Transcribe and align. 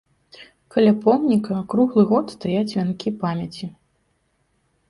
Каля 0.75 0.93
помніка 1.03 1.59
круглы 1.73 2.05
год 2.13 2.25
стаяць 2.37 2.73
вянкі 2.77 3.15
памяці. 3.25 3.71